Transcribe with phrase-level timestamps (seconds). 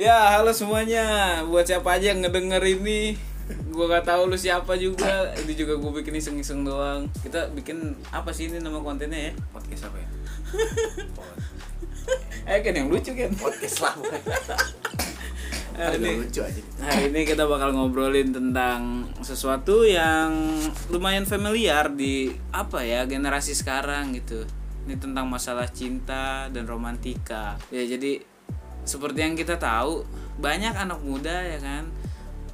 [0.00, 1.04] Ya, halo semuanya.
[1.44, 3.20] Buat siapa aja yang ngedenger ini,
[3.68, 5.28] gua gak tahu lu siapa juga.
[5.36, 7.04] Ini juga gue bikin iseng-iseng doang.
[7.20, 9.32] Kita bikin apa sih ini nama kontennya ya?
[9.52, 10.08] Podcast apa ya?
[12.48, 13.28] Eh kan yang lucu kan.
[13.36, 13.92] Podcast lah.
[15.76, 16.60] Hari ini, lucu aja.
[16.80, 20.32] hari ini kita bakal ngobrolin tentang sesuatu yang
[20.88, 24.48] lumayan familiar di apa ya generasi sekarang gitu.
[24.88, 27.60] Ini tentang masalah cinta dan romantika.
[27.68, 28.29] Ya jadi
[28.90, 30.02] seperti yang kita tahu
[30.42, 31.86] banyak anak muda ya kan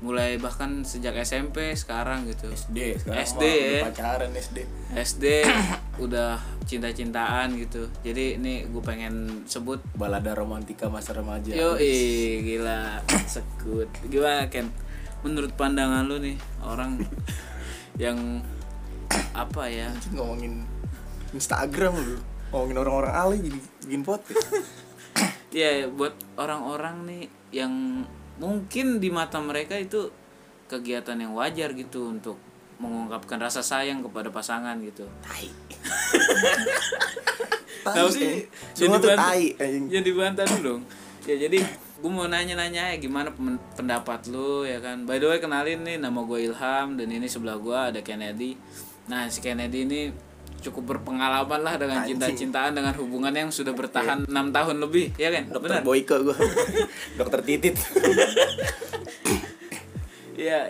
[0.05, 3.81] mulai bahkan sejak SMP sekarang gitu SD sekarang SD ya.
[3.89, 4.59] pacaran SD.
[4.93, 5.25] SD
[6.05, 6.37] udah
[6.69, 11.57] cinta-cintaan gitu jadi ini gue pengen sebut Balada romantika masa remaja.
[11.57, 13.01] yo gila
[13.33, 14.69] sekut gimana Ken
[15.25, 17.01] menurut pandangan lu nih orang
[18.05, 18.45] yang
[19.33, 20.69] apa ya ngomongin
[21.33, 22.17] Instagram lu.
[22.53, 24.49] Ngomongin orang-orang alay jadi bikin podcast.
[25.57, 27.25] ya buat orang-orang nih
[27.65, 28.05] yang
[28.37, 30.13] mungkin di mata mereka itu
[30.69, 32.37] kegiatan yang wajar gitu untuk
[32.77, 35.09] mengungkapkan rasa sayang kepada pasangan gitu.
[35.25, 35.49] Tai.
[37.87, 38.43] Tahu sih
[38.75, 39.55] Semua tuh tai
[39.89, 40.83] jadi bantah dulu dong.
[41.25, 41.65] Ya jadi
[41.97, 43.33] gue mau nanya-nanya ya gimana
[43.73, 45.09] pendapat lu ya kan?
[45.09, 48.61] By the way kenalin nih nama gue Ilham dan ini sebelah gue ada Kennedy.
[49.09, 50.01] Nah si Kennedy ini
[50.67, 55.47] cukup berpengalaman lah dengan cinta-cintaan dengan hubungan yang sudah bertahan enam tahun lebih ya kan?
[55.47, 55.83] Dokter benar.
[55.83, 56.37] Boyke gua.
[57.19, 57.77] Dokter Titit.
[60.37, 60.69] ya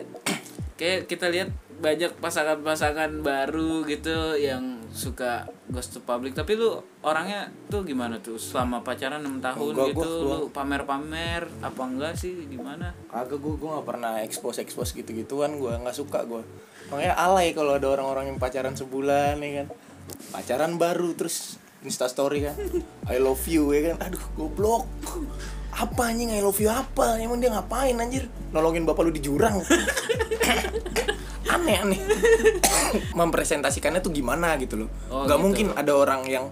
[0.77, 6.33] kayak kita lihat banyak pasangan-pasangan baru gitu yang suka ghost to public.
[6.33, 6.73] Tapi lu
[7.05, 8.41] orangnya tuh gimana tuh?
[8.41, 12.49] Selama pacaran 6 tahun Enggak, gitu gua- gua- lu pamer-pamer apa enggak sih?
[12.49, 12.97] Gimana?
[13.13, 15.77] Kagak gua gua gak pernah expose expose gitu gituan gua.
[15.77, 16.41] Nggak suka gua.
[16.89, 19.67] Makanya alay kalau ada orang-orang yang pacaran sebulan ya kan.
[20.31, 22.57] Pacaran baru terus Insta story kan.
[23.07, 24.11] I love you ya kan.
[24.11, 24.91] Aduh, goblok.
[25.77, 27.21] Apa anjing I love you apa?
[27.21, 28.27] Emang dia ngapain anjir?
[28.51, 29.63] Nolongin bapak lu di jurang.
[31.55, 32.01] aneh aneh.
[33.15, 34.89] Mempresentasikannya tuh gimana gitu loh.
[35.13, 35.45] Oh, Gak gitu.
[35.47, 36.51] mungkin ada orang yang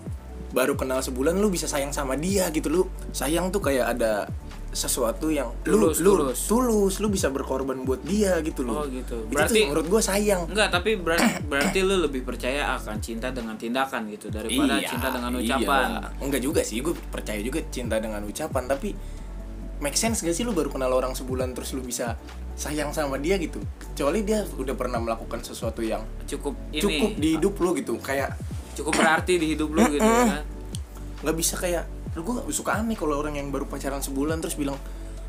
[0.55, 2.83] baru kenal sebulan lu bisa sayang sama dia gitu lu.
[3.11, 4.31] Sayang tuh kayak ada
[4.75, 6.41] sesuatu yang Tulus, lu, lu tulus.
[6.45, 9.17] tulus lu bisa berkorban buat dia gitu loh Oh, gitu.
[9.21, 13.31] Itu Berarti- tuh menurut gue sayang enggak tapi ber- berarti lu lebih percaya akan cinta
[13.31, 16.21] dengan tindakan gitu daripada cinta dengan ucapan iya.
[16.21, 18.91] enggak juga sih gue percaya juga cinta dengan ucapan tapi
[19.77, 22.15] make sense gak sih lu baru kenal orang sebulan terus lu bisa
[22.55, 27.29] sayang sama dia gitu kecuali dia udah pernah melakukan sesuatu yang cukup ini cukup di
[27.35, 28.35] hidup lu gitu kayak
[28.73, 30.45] cukup berarti di hidup lu gitu ya kan
[31.23, 34.79] nggak bisa kayak lu gue suka aneh kalau orang yang baru pacaran sebulan terus bilang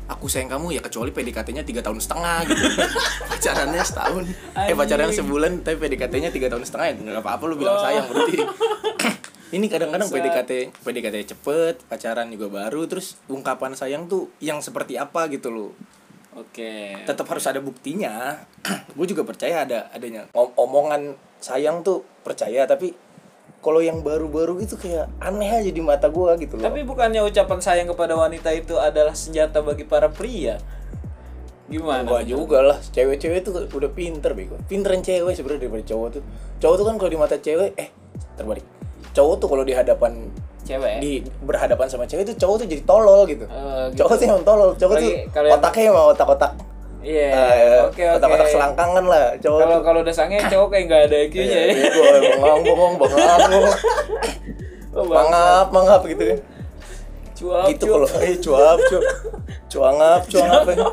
[0.06, 2.62] aku sayang kamu ya kecuali PDKT-nya tiga tahun setengah gitu.
[3.34, 4.22] Pacarannya setahun.
[4.54, 7.82] Eh pacaran sebulan tapi PDKT-nya tiga tahun setengah ya nggak apa-apa lu bilang Oh.
[7.82, 8.38] sayang berarti.
[9.58, 10.06] Ini kadang-kadang.
[10.06, 10.52] PDKT
[10.82, 15.70] PDKT cepet pacaran juga baru terus ungkapan sayang tuh yang seperti apa gitu loh.
[16.38, 17.02] Oke.
[17.02, 18.46] Tetap harus ada buktinya.
[18.96, 21.02] Gue juga percaya ada adanya Om- omongan
[21.42, 22.94] sayang tuh percaya tapi
[23.66, 27.58] kalau yang baru-baru gitu kayak aneh aja di mata gue gitu loh Tapi bukannya ucapan
[27.58, 30.62] sayang kepada wanita itu adalah senjata bagi para pria?
[31.66, 32.06] Gimana?
[32.06, 34.54] Enggak juga lah, cewek-cewek tuh udah pinter bego.
[34.70, 36.22] Pinteran cewek sebenarnya daripada cowok tuh.
[36.62, 37.90] Cowok tuh kan kalau di mata cewek, eh
[38.38, 38.62] terbalik.
[39.10, 40.30] Cowok tuh kalau di hadapan
[40.62, 40.98] Cewek.
[41.02, 41.12] di
[41.42, 43.50] berhadapan sama cewek tuh cowok tuh jadi tolol gitu.
[43.50, 43.98] Oh, gitu.
[43.98, 44.70] Cowok tuh emang tolol.
[44.78, 46.52] Cowok Apalagi tuh yang- otaknya emang otak-otak.
[47.06, 47.28] Iya.
[47.30, 48.18] eh, Oke oke.
[48.18, 49.24] Otak-otak selangkangan lah.
[49.38, 51.66] Cowok Kalau kalau udah sange cowok kayak nggak ada IQ-nya ya.
[51.70, 52.02] Iya, bego,
[52.42, 53.66] bengong, bengong, bengong.
[55.06, 56.40] Mangap, mangap gitu kan.
[57.36, 59.04] Cuap, gitu kalau eh cuap cuap
[59.68, 60.88] cuangap cuangap ya.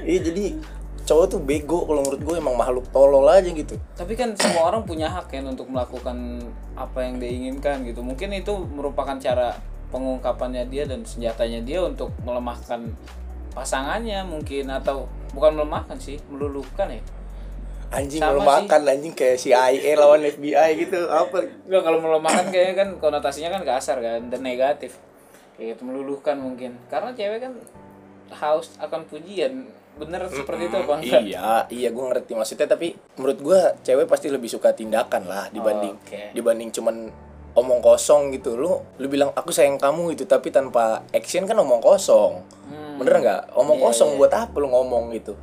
[0.00, 0.56] iya jadi
[1.04, 4.88] cowok tuh bego kalau menurut gue emang makhluk tolol aja gitu Tapi kan semua orang
[4.88, 6.40] punya hak kan untuk melakukan
[6.72, 8.00] apa yang dia inginkan gitu.
[8.00, 9.60] Mungkin itu merupakan cara
[9.92, 12.88] pengungkapannya dia dan senjatanya dia untuk melemahkan
[13.52, 17.02] pasangannya mungkin atau bukan melemahkan sih, meluluhkan ya.
[17.90, 22.88] anjing Sama melemahkan anjing kayak CIA lawan FBI gitu apa Enggak kalau melemahkan kayaknya kan
[22.98, 24.98] konotasinya kan kasar kan dan negatif.
[25.54, 26.74] Kayak gitu meluluhkan mungkin.
[26.90, 27.52] Karena cewek kan
[28.34, 29.70] haus akan pujian.
[29.94, 31.22] Bener seperti itu apa enggak?
[31.22, 35.94] iya iya gue ngerti maksudnya tapi menurut gue cewek pasti lebih suka tindakan lah dibanding
[35.94, 36.34] Oke.
[36.34, 37.14] dibanding cuman
[37.54, 41.78] omong kosong gitu lu lu bilang aku sayang kamu itu tapi tanpa action kan omong
[41.78, 42.83] kosong Hmm.
[43.00, 43.40] Bener nggak?
[43.54, 44.18] Omong Iya, kosong iya.
[44.20, 45.34] buat apa lu ngomong gitu?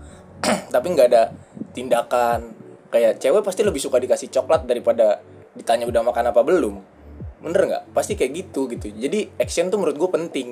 [0.73, 1.31] Tapi nggak ada
[1.71, 2.55] tindakan.
[2.91, 5.23] Kayak cewek pasti lebih suka dikasih coklat daripada
[5.55, 6.75] ditanya udah makan apa belum.
[7.41, 7.83] Bener nggak?
[7.95, 8.91] Pasti kayak gitu gitu.
[8.91, 10.47] Jadi action tuh menurut gue penting.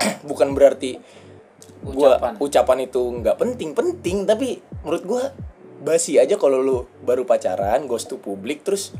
[0.28, 0.96] Bukan berarti
[1.86, 2.32] gua Ucapan.
[2.42, 3.68] ucapan itu nggak penting.
[3.76, 5.22] Penting tapi menurut gua
[5.76, 8.96] basi aja kalau lu baru pacaran ghost to publik terus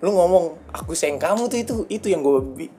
[0.00, 2.70] lu ngomong aku sayang kamu tuh itu itu yang gue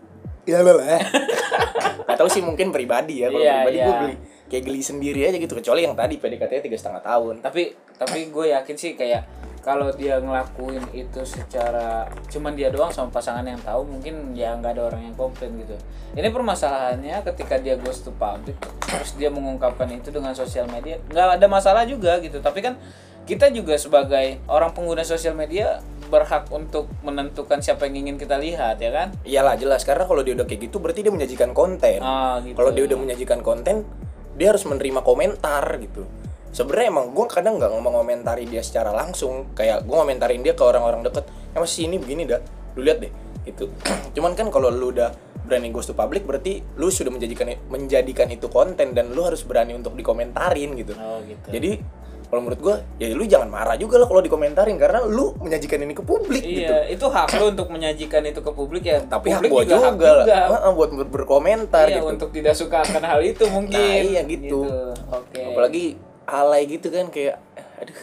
[0.45, 0.99] ya lah lah
[2.05, 3.85] nggak tahu sih mungkin pribadi ya kalau Iya, pribadi iya.
[3.87, 4.15] gue beli.
[4.51, 7.39] Kayak geli sendiri aja gitu kecuali yang tadi PDKT tiga setengah tahun.
[7.39, 9.23] Tapi tapi gue yakin sih kayak
[9.63, 14.75] kalau dia ngelakuin itu secara cuman dia doang sama pasangan yang tahu mungkin ya nggak
[14.75, 15.77] ada orang yang komplain gitu.
[16.19, 21.39] Ini permasalahannya ketika dia goes to public terus dia mengungkapkan itu dengan sosial media nggak
[21.39, 22.43] ada masalah juga gitu.
[22.43, 22.75] Tapi kan
[23.23, 25.79] kita juga sebagai orang pengguna sosial media
[26.11, 29.07] berhak untuk menentukan siapa yang ingin kita lihat ya kan?
[29.23, 29.87] Iyalah jelas.
[29.87, 32.03] Karena kalau dia udah kayak gitu berarti dia menyajikan konten.
[32.03, 32.59] Ah gitu.
[32.59, 33.87] Kalau dia udah menyajikan konten
[34.35, 36.03] dia harus menerima komentar gitu.
[36.51, 39.55] Sebenarnya emang gue kadang nggak ngomong komentari dia secara langsung.
[39.55, 41.25] Kayak gue ngomentarin dia ke orang-orang deket
[41.55, 42.43] emang sih ini begini dah
[42.75, 43.11] lu lihat deh
[43.47, 43.71] gitu.
[44.15, 48.47] Cuman kan kalau lu udah berani goes to public berarti lu sudah menjadikan menjadikan itu
[48.47, 50.93] konten dan lu harus berani untuk dikomentarin gitu.
[50.95, 51.47] Oh gitu.
[51.49, 52.00] Jadi
[52.31, 55.91] kalau menurut gue ya lu jangan marah juga lah kalau dikomentarin karena lu menyajikan ini
[55.91, 59.03] ke publik gitu Iya, itu hak lo untuk menyajikan itu ke publik ya.
[59.03, 60.11] tapi hak publik gue juga, hak juga.
[60.15, 63.75] lah Heeh, buat ber- berkomentar iya, gitu untuk tidak suka akan hal itu mungkin.
[63.75, 64.63] Nah, iya gitu.
[65.11, 65.43] Oke.
[65.43, 65.85] apalagi
[66.23, 67.35] alay gitu kan kayak
[67.77, 67.99] aduh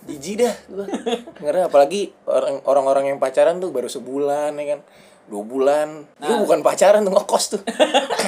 [0.00, 0.86] jijik dah gua
[1.36, 4.80] karena apalagi orang orang-orang yang pacaran tuh baru sebulan ya kan
[5.28, 6.40] dua bulan itu Nah.
[6.40, 7.62] bukan pacaran tuh ngekos tuh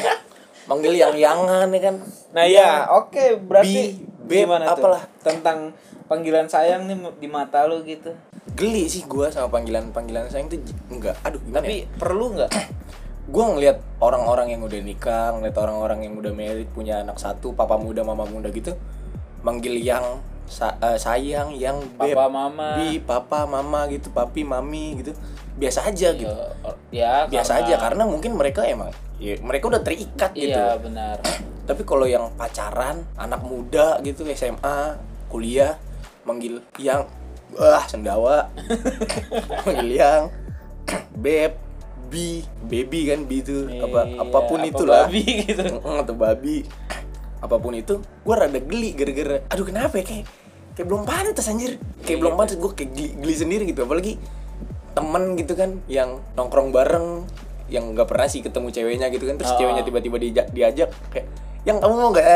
[0.69, 1.97] manggil yang yangan ya kan
[2.31, 4.75] Nah, ya, oke, berarti Bi, beb, gimana tuh?
[4.77, 5.03] apalah.
[5.21, 5.59] Tentang
[6.05, 8.13] panggilan sayang nih di mata lo gitu.
[8.53, 12.51] geli sih gua sama panggilan panggilan sayang tuh enggak aduh gimana Tapi perlu nggak?
[13.33, 17.75] gue ngelihat orang-orang yang udah nikah ngeliat orang-orang yang udah married punya anak satu papa
[17.75, 18.77] muda mama muda gitu
[19.41, 22.77] manggil yang sa- eh, sayang yang beb Papa, mama.
[22.77, 25.17] bi papa mama gitu papi mami gitu
[25.53, 26.33] biasa aja gitu.
[26.89, 30.57] Ya, biasa karena- aja karena mungkin mereka emang ya, mereka udah terikat gitu.
[30.57, 31.17] Iya, benar.
[31.69, 35.77] tapi kalau yang pacaran anak muda gitu SMA kuliah
[36.23, 37.05] manggil yang
[37.53, 38.49] wah sendawa.
[39.67, 40.23] Manggil yang
[41.15, 41.53] beb
[42.13, 45.05] bi baby kan bi itu apa Iya, apa pun apa itulah.
[45.07, 45.65] babi gitu.
[45.81, 46.57] Atau babi.
[47.43, 50.25] Apa pun itu gue rada geli gara-gara aduh kenapa ya kayak
[50.79, 51.75] kayak belum pantas anjir.
[52.07, 53.83] Kayak belum pantas gue kayak geli, geli sendiri gitu.
[53.83, 54.15] Apalagi
[55.03, 57.27] temen gitu kan yang nongkrong bareng
[57.67, 59.59] yang nggak pernah sih ketemu ceweknya gitu kan terus Oh.
[59.59, 61.27] ceweknya tiba-tiba diajak, diajak kayak
[61.63, 62.27] yang kamu mau nggak?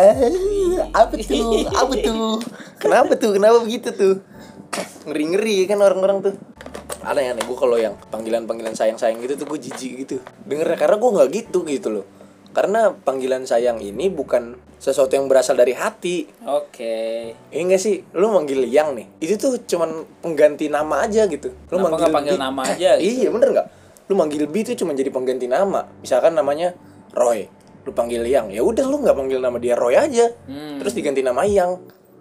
[1.03, 1.67] Apa tuh?
[1.67, 2.39] Apa tuh?
[2.79, 3.31] Kenapa tuh?
[3.35, 4.15] Kenapa begitu tuh?
[5.03, 6.35] Ngeri ngeri kan orang-orang tuh.
[7.03, 10.17] Ada yang gue kalau yang panggilan panggilan sayang sayang gitu tuh gue jijik gitu.
[10.47, 12.07] Dengernya karena gue nggak gitu gitu loh
[12.57, 17.37] karena panggilan sayang ini bukan sesuatu yang berasal dari hati Oke.
[17.49, 21.53] Iya enggak sih, lu manggil yang nih, itu tuh cuman pengganti nama aja gitu.
[21.69, 23.21] Lu Kenapa nggak panggil Bi- nama aja gitu?
[23.21, 23.67] Iya bener nggak?
[24.07, 25.85] Lu manggil B itu cuma jadi pengganti nama.
[25.99, 26.73] Misalkan namanya
[27.11, 27.45] Roy,
[27.83, 30.79] lu panggil yang, ya udah lu nggak panggil nama dia Roy aja, Hmm.
[30.79, 31.77] terus diganti nama yang.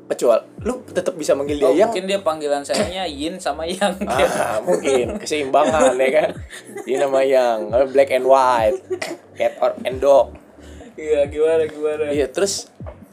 [0.05, 1.89] Kecuali lu tetap bisa manggil dia Oh, yang.
[1.89, 4.05] mungkin dia panggilan sayangnya Yin sama Yang.
[4.05, 6.29] Ah, mungkin keseimbangan ya kan.
[6.85, 8.77] Dia nama yang eh, black and white,
[9.33, 10.37] cat or and dog.
[10.93, 12.03] Iya, gimana gimana?
[12.07, 12.69] Iya terus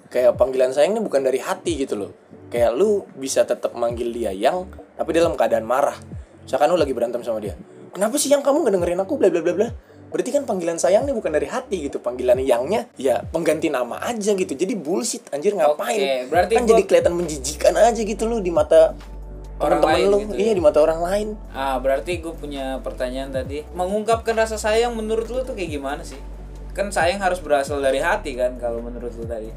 [0.06, 2.10] kayak panggilan sayang ini bukan dari hati gitu loh.
[2.46, 5.96] Kayak lu bisa tetap manggil dia yang tapi dalam keadaan marah.
[6.44, 7.56] Misalkan lu lagi berantem sama dia.
[7.90, 9.68] Kenapa sih yang kamu gak dengerin aku bla bla bla bla.
[10.12, 11.98] Berarti kan panggilan sayang ini bukan dari hati gitu.
[11.98, 14.52] Panggilan yangnya ya pengganti nama aja gitu.
[14.52, 15.96] Jadi bullshit anjir ngapain?
[15.96, 18.92] Oke, berarti kan gua- jadi kelihatan menjijikan aja gitu lu di mata
[19.56, 20.18] Orang teman-teman lain lu.
[20.20, 20.54] gitu iya ya.
[20.54, 21.28] di mata orang lain.
[21.50, 23.62] Ah, berarti gue punya pertanyaan tadi.
[23.72, 26.18] Mengungkapkan rasa sayang menurut lu tuh kayak gimana sih?
[26.72, 29.48] Kan sayang harus berasal dari hati kan kalau menurut lu tadi.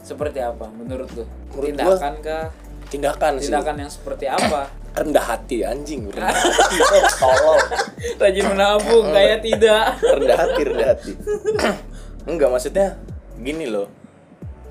[0.00, 1.24] Seperti apa menurut lu?
[1.50, 2.46] Menurut Tindakan kah?
[2.86, 3.50] Tindakan, sih.
[3.50, 4.70] Tindakan yang seperti apa?
[4.96, 6.08] Rendah hati anjing.
[6.14, 6.76] Rendah hati.
[7.20, 7.60] Tolol.
[8.16, 10.00] Rajin menabung kayak tidak.
[10.00, 11.12] rendah hati rendah hati
[12.30, 12.96] enggak maksudnya
[13.40, 13.86] gini loh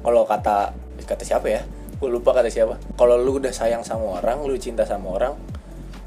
[0.02, 0.74] kalau kata
[1.06, 1.62] kata siapa ya
[1.96, 5.34] gue lupa kata siapa kalau lu udah sayang sama orang lu cinta sama orang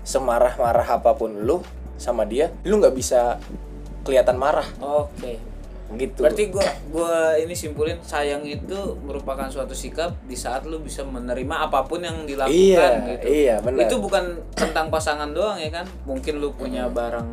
[0.04, 1.64] semarah marah apa pun lu
[1.96, 3.40] sama dia lu nggak bisa
[4.04, 5.40] kelihatan marah Oke.
[5.96, 11.00] Gitu Berarti gua gua ini simpulin sayang itu merupakan suatu sikap di saat lu bisa
[11.00, 13.24] menerima apa pun yang dilakukan Iya, gitu.
[13.24, 13.88] iya, benar.
[13.88, 15.88] Itu bukan tentang pasangan doang ya kan?
[16.04, 17.24] Mungkin lu punya barang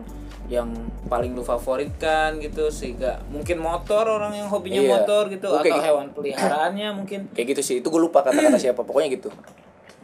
[0.46, 0.70] yang
[1.10, 4.92] paling lu favoritkan gitu sehingga mungkin motor orang yang hobinya Iya.
[5.02, 5.82] motor gitu Oke, atau gitu.
[5.82, 9.34] hewan peliharaannya mungkin kayak gitu sih itu gue lupa kata-kata siapa pokoknya gitu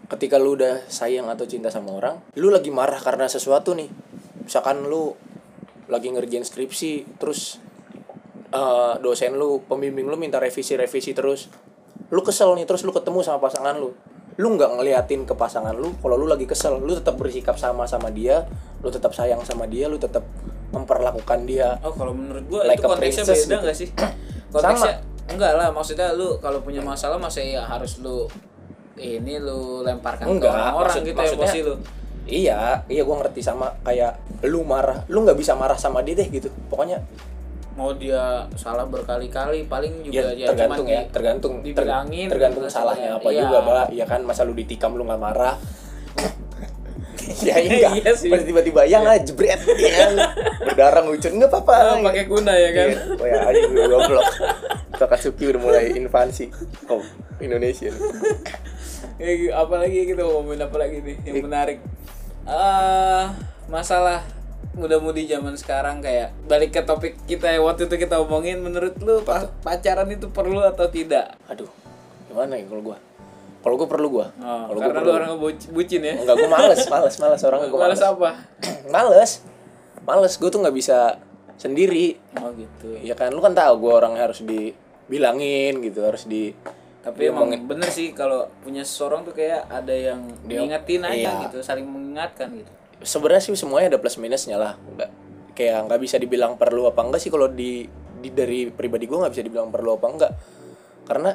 [0.09, 3.87] ketika lu udah sayang atau cinta sama orang lu lagi marah karena sesuatu nih
[4.43, 5.13] misalkan lu
[5.87, 7.61] lagi ngerjain skripsi terus
[8.51, 11.47] eh, dosen lu pembimbing lu minta revisi revisi terus
[12.07, 13.95] lu kesel nih terus lu ketemu sama pasangan lu
[14.35, 18.09] lu nggak ngeliatin ke pasangan lu kalau lu lagi kesel lu tetap bersikap sama sama
[18.09, 18.47] dia
[18.79, 20.23] lu tetap sayang sama dia lu tetap
[20.71, 23.63] memperlakukan dia Oh kalau menurut gua Like itu konteksnya princess beda gitu.
[23.63, 23.89] nggak sih?
[24.55, 24.93] Konteksnya
[25.27, 28.27] enggak lah maksudnya lu kalau punya masalah masa ya harus lu
[28.95, 31.75] ini lu lemparkan Enggak, ke orang-orang maksud- gitu maksudnya- emosi lu.
[32.21, 34.13] Iya, iya gue ngerti sama kayak
[34.45, 36.47] lu marah, lu nggak bisa marah sama dia deh gitu.
[36.69, 37.01] Pokoknya
[37.71, 42.27] mau dia salah berkali-kali paling ya, juga ya, tergantung cuman ya di- tergantung ter- dibilangin
[42.27, 43.41] tergantung gitu, salahnya apa iya.
[43.47, 43.87] juga mbak.
[43.95, 45.55] Ya kan masa lu ditikam lu nggak marah?
[47.41, 48.29] Ya enggak Iya sih.
[48.29, 49.61] pas tiba-tiba yang aja jebret.
[49.77, 50.09] Ya
[50.61, 51.75] berdarah ngucur nggak apa-apa?
[51.95, 52.87] Oh, pakai guna ya kan?
[52.91, 53.01] Iya.
[53.15, 54.27] oh ya aja gue goblok
[54.93, 56.49] Takatsuki udah mulai invasi
[56.85, 57.01] oh
[57.37, 57.89] Indonesia
[59.17, 61.77] Eh, apa lagi gitu ngomongin apa lagi nih yang menarik?
[62.43, 63.33] Ah
[63.65, 64.21] masalah
[64.71, 69.19] muda-mudi zaman sekarang kayak balik ke topik kita yang waktu itu kita omongin menurut lu
[69.21, 71.35] pa- pacaran itu perlu atau tidak?
[71.51, 71.67] Aduh
[72.31, 72.97] gimana ya kalau gua?
[73.61, 74.27] Kalau gua perlu gua.
[74.39, 75.11] Oh, kalau gua karena perlu.
[75.11, 75.31] lu orang
[75.75, 76.13] bucin ya?
[76.23, 78.11] Enggak gua males males males orang gua Males males.
[78.15, 78.29] apa?
[78.95, 79.31] Males.
[80.07, 80.97] Males gua tuh nggak bisa
[81.59, 82.15] sendiri.
[82.39, 82.95] Oh gitu.
[83.03, 86.55] Ya kan lu kan tahu gua orang harus dibilangin gitu harus di
[87.01, 91.43] tapi emang bener sih kalau punya seseorang tuh kayak ada yang ngingetin aja iya.
[91.49, 92.69] gitu saling mengingatkan gitu
[93.01, 94.73] sebenarnya sih semuanya ada plus minusnya lah.
[94.77, 95.09] Nggak
[95.51, 97.83] kayak nggak bisa dibilang perlu apa enggak sih kalau di,
[98.21, 100.33] di dari pribadi gue nggak bisa dibilang perlu apa enggak
[101.05, 101.31] karena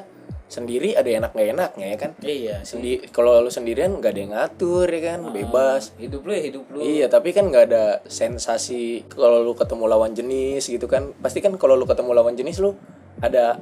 [0.47, 2.11] sendiri ada enak nggak enaknya ya kan?
[2.23, 5.19] Iya sendi kalau lu sendirian nggak ada yang ngatur ya kan?
[5.35, 5.91] Bebas.
[5.99, 6.77] hidup lu ya hidup lu.
[6.79, 11.11] Iya, tapi kan nggak ada sensasi kalau lu ketemu lawan jenis gitu kan.
[11.19, 12.79] Pasti kan kalau lu ketemu lawan jenis lu
[13.19, 13.59] ada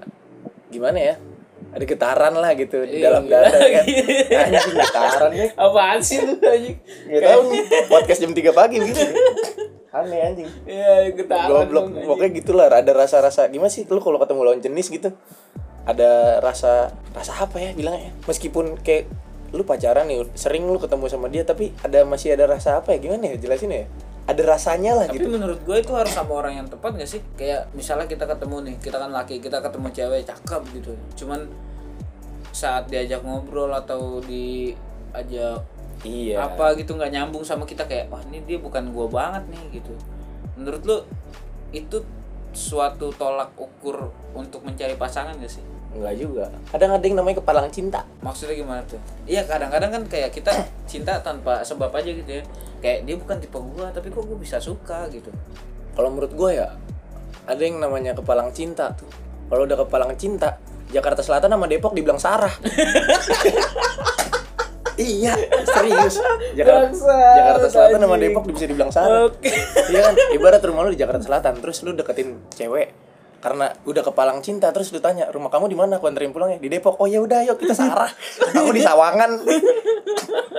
[0.70, 1.16] gimana ya?
[1.76, 3.84] Ada getaran lah gitu di dalam dada kan.
[4.48, 5.50] Anjing getaran nih.
[5.60, 6.78] apaan sih lu anjing
[7.12, 9.02] Gak tahu nih, podcast jam 3 pagi gitu.
[9.92, 10.50] Aneh anjing.
[10.64, 11.86] Iya, getaran Goblok.
[11.92, 12.08] dong.
[12.08, 15.12] Pokoknya gitulah ada rasa-rasa gimana sih lu kalau ketemu lawan jenis gitu?
[15.84, 18.16] Ada rasa rasa apa ya bilangnya?
[18.24, 19.12] Meskipun kayak
[19.56, 23.00] lu pacaran nih sering lu ketemu sama dia tapi ada masih ada rasa apa ya
[23.00, 23.88] gimana ya jelasin ya
[24.26, 27.22] ada rasanya lah Tapi gitu menurut gue itu harus sama orang yang tepat gak sih?
[27.38, 30.92] Kayak misalnya kita ketemu nih, kita kan laki, kita ketemu cewek cakep gitu.
[31.24, 31.46] Cuman
[32.50, 35.60] saat diajak ngobrol atau diajak
[36.08, 39.82] iya apa gitu nggak nyambung sama kita kayak wah ini dia bukan gua banget nih
[39.82, 39.94] gitu.
[40.56, 40.98] Menurut lu
[41.76, 42.00] itu
[42.56, 45.64] suatu tolak ukur untuk mencari pasangan gak sih?
[45.96, 46.46] Enggak juga.
[46.72, 48.08] Kadang ada yang namanya kepalang cinta.
[48.24, 49.00] Maksudnya gimana tuh?
[49.28, 50.52] Iya kadang-kadang kan kayak kita
[50.88, 52.44] cinta tanpa sebab aja gitu ya.
[52.86, 55.34] Kayak dia bukan tipe gua tapi kok gua bisa suka gitu.
[55.98, 56.76] Kalau menurut gue ya,
[57.50, 59.10] ada yang namanya kepalang cinta tuh.
[59.50, 60.60] Kalau udah kepalang cinta,
[60.94, 62.52] Jakarta Selatan sama Depok dibilang Sarah.
[65.00, 65.40] iya,
[65.72, 66.20] serius.
[66.52, 68.20] Jakarta, Jakarta Selatan sama.
[68.20, 69.32] Depok bisa dibilang Sarah.
[69.88, 73.05] Iya kan, ibarat rumah lu di Jakarta Selatan, terus lu deketin cewek
[73.46, 76.58] karena udah kepalang cinta terus lu tanya rumah kamu di mana aku anterin pulang ya
[76.58, 78.10] di Depok oh ya udah yuk kita sarah
[78.58, 79.38] aku di Sawangan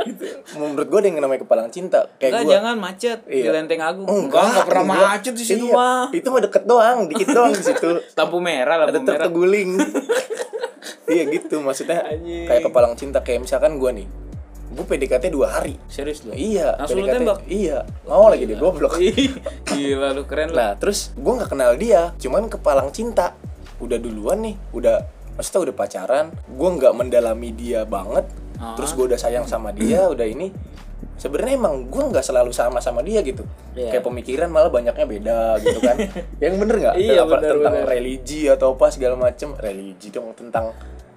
[0.07, 0.23] gitu.
[0.57, 3.51] menurut gue ada yang namanya kepalang cinta kayak Enggak, gue jangan macet di Iya.
[3.53, 4.07] Lenteng Agung.
[4.07, 5.09] Enggak, enggak pernah enggak.
[5.11, 6.05] macet di situ Iya, mah.
[6.11, 7.89] Itu mah deket doang, dikit doang di situ.
[8.19, 9.11] Lampu merah, Ada lampu merah.
[9.19, 9.71] terteguling.
[11.13, 12.47] iya gitu maksudnya Anjing.
[12.47, 14.07] kayak kepalang cinta kayak misalkan gua nih.
[14.77, 15.81] Gue PDKT dua hari.
[15.89, 16.37] Serius lu?
[16.37, 17.15] Iya, Langsung PDKT.
[17.17, 17.39] tembak?
[17.49, 17.79] Iya.
[18.05, 19.01] Mau lagi dia goblok.
[19.65, 20.57] Gila lu keren lu.
[20.61, 23.33] Nah, terus gua nggak kenal dia, cuman kepalang cinta.
[23.81, 28.29] Udah duluan nih, udah maksudnya udah pacaran, gua nggak mendalami dia banget.
[28.61, 28.77] Ah.
[28.77, 30.53] Terus gua udah sayang sama dia, udah ini.
[31.17, 33.49] Sebenarnya emang gua nggak selalu sama sama dia gitu.
[33.73, 33.97] Iya.
[33.97, 35.97] Kayak pemikiran malah banyaknya beda gitu kan.
[36.45, 36.95] Yang bener nggak?
[37.01, 37.89] Iya, bener, tentang bener.
[37.89, 39.57] religi atau apa segala macem.
[39.57, 40.77] Religi dong tentang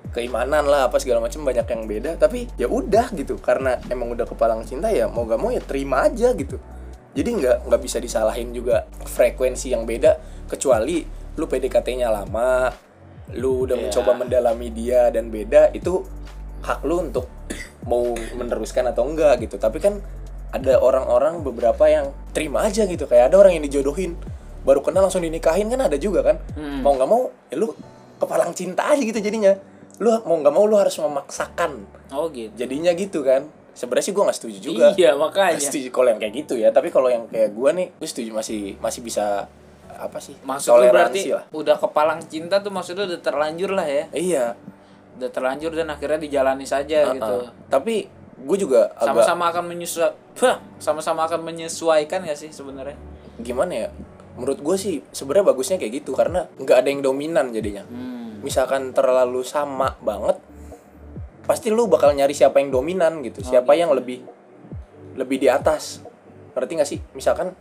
[0.09, 2.11] keimanan lah apa segala macem banyak yang beda.
[2.17, 6.05] Tapi ya udah gitu karena emang udah kepalang cinta ya mau gak mau ya terima
[6.05, 6.57] aja gitu.
[7.09, 11.01] Jadi nggak nggak bisa disalahin juga frekuensi yang beda kecuali
[11.35, 12.69] lu PDKT-nya lama
[13.33, 13.83] lu udah Iya.
[13.89, 16.01] mencoba mendalami dia dan beda itu
[16.61, 17.29] hak lu untuk
[17.85, 19.57] mau meneruskan atau enggak gitu.
[19.57, 20.01] Tapi kan
[20.49, 24.17] ada orang-orang beberapa yang terima aja gitu kayak ada orang yang dijodohin
[24.65, 26.37] baru kenal langsung dinikahin kan ada juga kan.
[26.57, 26.81] Hmm.
[26.81, 27.73] mau nggak mau ya lu
[28.17, 29.55] kepalang cinta aja gitu jadinya
[29.99, 32.51] lu mau nggak mau lu harus memaksakan Oh gitu.
[32.55, 35.55] jadinya gitu kan sebenarnya sih gua nggak setuju juga Iya, makanya.
[35.55, 38.31] Nggak setuju kalau yang kayak gitu ya tapi kalau yang kayak gua nih gue setuju
[38.31, 39.47] masih masih bisa
[39.89, 44.03] apa sih Maksud lu berarti lah udah kepalang cinta tuh maksudnya udah terlanjur lah ya.
[44.11, 44.45] iya
[45.13, 47.19] Udah terlanjur dan akhirnya dijalani saja gitu.
[47.19, 47.51] Uh-uh.
[47.67, 48.07] tapi
[48.39, 52.95] gue juga agak Sama-sama akan menyesuaikan sama-sama akan menyesuaikan gak sih sebenarnya?
[53.37, 53.87] gimana ya
[54.33, 58.18] menurut gue sih sebenarnya bagusnya kayak gitu karena nggak ada yang dominan jadinya Hmm.
[58.39, 60.39] Misalkan terlalu sama banget
[61.43, 64.21] pasti lu bakal nyari siapa yang dominan gitu siapa yang lebih
[65.17, 65.99] lebih di atas.
[66.55, 66.99] Ngerti gak sih?
[67.11, 67.51] Misalkan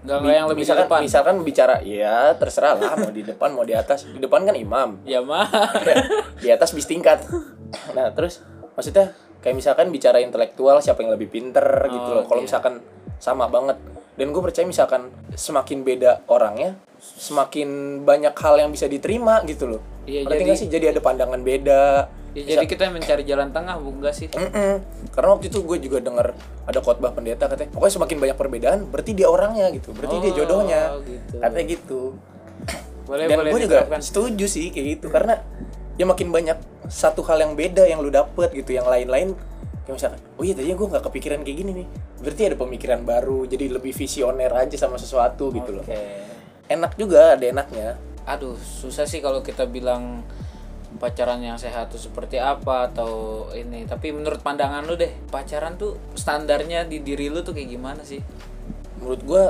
[0.00, 1.00] Enggak bi- yang lebih misalkan, di depan.
[1.02, 4.06] misalkan bicara ya terserah lah mau di depan mau di atas.
[4.06, 5.02] Di depan kan imam.
[5.04, 5.48] Ya mah.
[6.38, 7.24] di atas bis tingkat.
[7.96, 8.40] Nah terus
[8.78, 12.24] maksudnya kayak misalkan bicara intelektual siapa yang lebih pinter gitu loh.
[12.28, 12.46] Kalau oke.
[12.46, 12.74] misalkan
[13.18, 13.76] sama banget
[14.20, 17.68] dan gue percaya misalkan semakin beda orangnya semakin
[18.04, 21.82] banyak hal yang bisa diterima gitu loh Iya, Ngerti jadi- sih jadi ada pandangan beda
[22.30, 24.30] Ya, jadi kita mencari jalan tengah, bukan enggak sih?
[24.30, 24.78] Mm-mm.
[25.10, 26.30] Karena waktu itu gue juga dengar
[26.62, 30.36] ada khotbah pendeta katanya, pokoknya semakin banyak perbedaan, berarti dia orangnya gitu, berarti dia Oh,
[30.38, 30.82] jodohnya.
[31.02, 31.34] gitu.
[31.42, 32.00] Katanya gitu.
[33.02, 35.42] boleh dan boleh gue juga setuju sih kayak gitu karena
[35.98, 36.54] ya makin banyak
[36.86, 39.34] satu hal yang beda yang lu dapet gitu yang lain-lain
[39.90, 41.86] kayak misalkan oh iya tadinya gue nggak kepikiran kayak gini nih.
[42.22, 45.84] Berarti ada pemikiran baru jadi lebih visioner aja sama sesuatu gitu loh.
[46.70, 47.98] Enak juga ada enaknya.
[48.30, 50.22] Aduh susah sih kalau kita bilang
[51.02, 53.82] pacaran yang sehat tuh seperti apa atau ini.
[53.90, 58.22] Tapi menurut pandangan lu deh pacaran tuh standarnya di diri lu tuh kayak gimana sih?
[59.02, 59.44] Menurut gue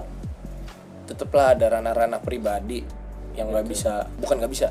[1.04, 2.80] tetaplah ada ranah-ranah pribadi
[3.36, 4.68] yang nggak bisa bukan nggak bisa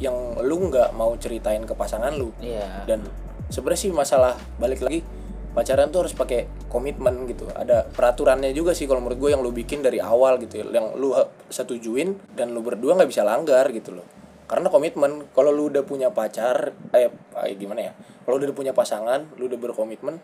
[0.00, 2.34] yang lu nggak mau ceritain ke pasangan lu.
[2.42, 2.88] Iya.
[2.88, 3.06] Dan
[3.52, 5.04] sebenarnya sih masalah balik lagi
[5.52, 7.44] pacaran tuh harus pakai komitmen gitu.
[7.52, 10.96] Ada peraturannya juga sih kalau menurut gue yang lu bikin dari awal gitu ya, yang
[10.96, 11.12] lu
[11.52, 14.08] setujuin dan lu berdua nggak bisa langgar gitu loh.
[14.48, 17.92] Karena komitmen kalau lu udah punya pacar eh eh, gimana ya
[18.24, 20.20] kalau udah punya pasangan lu udah berkomitmen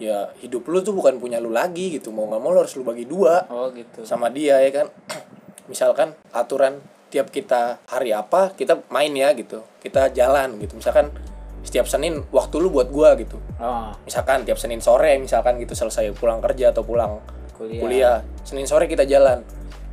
[0.00, 2.12] ya hidup lu tuh bukan punya lu lagi gitu.
[2.12, 4.04] Mau nggak mau lu harus lu bagi dua oh gitu.
[4.04, 4.86] sama dia ya kan?
[5.72, 10.76] Misalkan aturan tiap kita hari apa kita main ya gitu kita jalan gitu.
[10.76, 11.08] Misalkan
[11.60, 13.36] setiap Senin waktu lu buat gua gitu.
[13.60, 17.20] Oh misalkan tiap Senin sore misalkan gitu selesai pulang kerja atau pulang
[17.56, 18.18] kuliah, kuliah.
[18.42, 19.44] Senin sore kita jalan.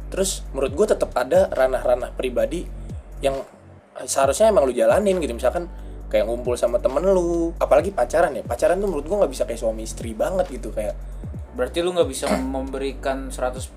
[0.08, 2.64] Terus menurut gua tetap ada ranah-ranah pribadi
[3.20, 3.36] yang
[4.08, 5.36] seharusnya emang lu jalanin gitu.
[5.36, 5.68] Misalkan
[6.08, 8.44] kayak ngumpul sama temen lu apalagi pacaran ya.
[8.48, 10.96] Pacaran tuh menurut gua nggak bisa kayak suami istri banget gitu kayak
[11.58, 13.76] berarti lu nggak bisa memberikan 100%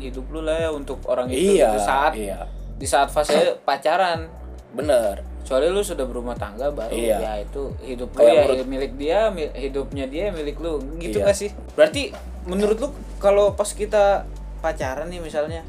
[0.00, 2.48] hidup lu lah ya untuk orang itu iya saat iya.
[2.80, 4.32] di saat fase pacaran.
[4.72, 7.16] Bener soalnya lu sudah berumah tangga baru Iya.
[7.16, 10.82] ya itu hidup lu ya menurut- milik dia hidupnya dia milik lu.
[10.98, 11.30] Gitu Iya.
[11.30, 11.50] gak sih?
[11.72, 12.10] Berarti
[12.42, 14.26] menurut lu kalau pas kita
[14.58, 15.62] pacaran nih misalnya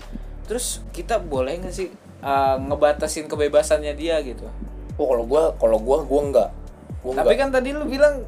[0.44, 4.50] terus kita boleh nggak sih uh, ngebatasin kebebasannya dia gitu?
[4.96, 6.50] Oh kalau gua kalau gua gua enggak
[7.00, 8.26] gua tapi enggak kan tadi lu bilang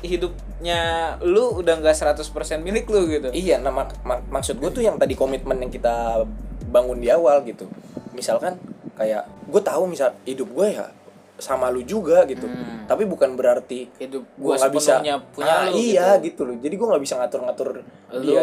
[0.00, 0.80] hidupnya
[1.20, 2.26] lu udah nggak 100%
[2.58, 3.28] milik lu gitu.
[3.30, 6.22] Iya nah mak- mak- maksud gua tuh yang tadi komitmen yang kita
[6.66, 7.66] bangun di awal gitu.
[8.12, 8.58] Misalkan
[9.02, 10.86] kayak gue tahu misal hidup gue ya
[11.34, 12.86] sama lu juga gitu Hmm.
[12.86, 15.02] tapi bukan berarti hidup gua nggak bisa
[15.32, 16.22] punya Ah, lu iya gitu.
[16.22, 17.82] gitu loh jadi gue nggak bisa ngatur-ngatur lu
[18.22, 18.42] dia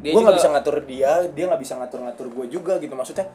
[0.00, 3.28] dia gue nggak bisa ngatur dia dia nggak bisa ngatur-ngatur gue juga gitu maksudnya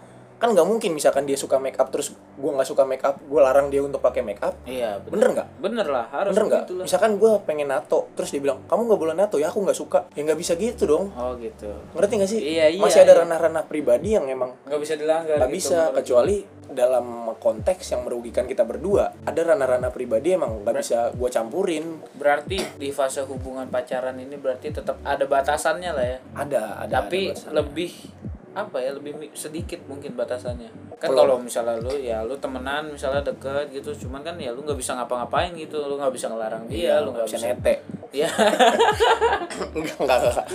[0.45, 3.41] kan nggak mungkin misalkan dia suka make up terus gue nggak suka make up gue
[3.41, 4.53] larang dia untuk pakai make up.
[4.69, 5.47] Iya bener, nggak?
[5.57, 6.85] Bener lah harus bener nggak?
[6.85, 10.05] misalkan gue pengen nato terus dia bilang kamu nggak boleh nato ya aku nggak suka.
[10.13, 11.09] Ya nggak bisa gitu dong.
[11.17, 11.73] Oh gitu.
[11.97, 12.39] Ngerti gak sih?
[12.45, 13.21] Iya, iya, masih ada iya.
[13.25, 16.37] ranah-ranah pribadi yang emang nggak bisa dilanggar nggak gitu, bisa menurut kecuali
[16.75, 17.05] dalam
[17.37, 19.13] konteks yang merugikan kita berdua.
[19.25, 21.85] Ada ranah-ranah pribadi emang nggak bisa gue campurin.
[22.13, 26.17] Berarti di fase hubungan pacaran ini berarti tetap ada batasannya lah ya?
[26.37, 27.55] Ada ada tapi ada batasannya.
[27.57, 27.91] lebih
[28.55, 30.71] apa ya lebih sedikit mungkin batasannya.
[30.95, 34.79] Kan Kalau- misalnya lu ya lu temenan misalnya deket gitu cuman kan ya lu nggak
[34.79, 37.73] bisa ngapa-ngapain gitu lu nggak bisa ngelarang dia Iya, lu nggak bisa nete
[38.15, 38.31] ya
[39.75, 40.47] enggak enggak enggak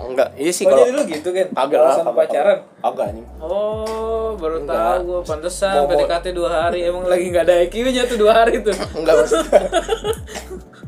[0.00, 2.58] enggak iya sih oh kalau jadi lu gitu kan kagak lah alasan kagak, pacaran?
[2.80, 3.06] kagak.
[3.12, 3.26] Anjing.
[3.36, 4.80] Oh baru Enggak.
[4.80, 8.72] tahu gua pantesan PDKT dua hari emang lagi nggak ada IQ-nya tuh dua hari tuh.
[8.98, 9.44] Enggak maksud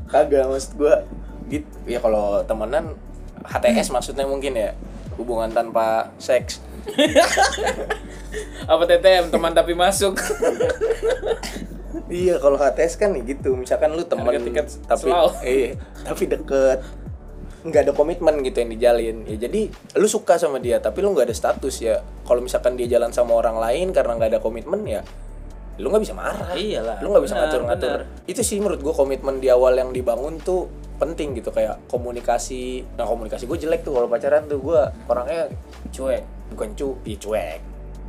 [0.08, 0.96] kagak maksud gua.
[1.48, 2.96] Gitu ya kalau temenan
[3.44, 4.72] HTS maksudnya mungkin ya
[5.18, 6.62] hubungan tanpa seks.
[8.70, 10.16] Apa TTM teman tapi masuk?
[12.08, 13.52] Iya kalau HTS kan nih gitu.
[13.52, 15.12] Misalkan lu Harga tiket tapi
[15.44, 15.76] eh
[16.06, 16.80] tapi deket.
[17.68, 19.16] Nggak ada komitmen gitu yang dijalin.
[19.28, 22.00] Ya jadi lu suka sama dia tapi lu nggak ada status ya.
[22.24, 25.02] Kalau misalkan dia jalan sama orang lain karena nggak ada komitmen ya
[25.78, 26.58] lu nggak bisa marah.
[26.58, 28.00] Iyalah, lu nggak bisa ngatur-ngatur.
[28.26, 30.66] itu sih menurut gua komitmen di awal yang dibangun tuh
[30.98, 35.46] penting gitu kayak komunikasi nah komunikasi gue jelek tuh kalau pacaran tuh gua orangnya
[35.88, 37.58] cuek bukan cu iya cuek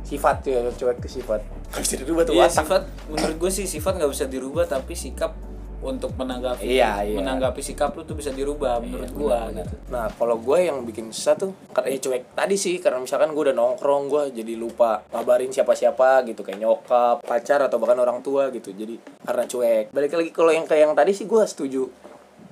[0.02, 2.56] sifat tuh ya cuek tuh sifat nggak bisa dirubah tuh Iya watak.
[2.58, 5.32] sifat menurut gue sih sifat nggak bisa dirubah tapi sikap
[5.80, 7.16] untuk menanggapi Iya, iya.
[7.16, 9.74] menanggapi sikap lu tuh bisa dirubah menurut Iya, gua gitu.
[9.88, 13.48] Nah, kalau gue yang bikin susah tuh karena ya cuek tadi sih karena misalkan gue
[13.48, 18.52] udah nongkrong gue jadi lupa ngabarin siapa-siapa gitu kayak nyokap, pacar atau bahkan orang tua
[18.52, 18.76] gitu.
[18.76, 19.88] Jadi karena cuek.
[19.88, 21.88] Balik lagi kalau yang kayak yang tadi sih gue setuju.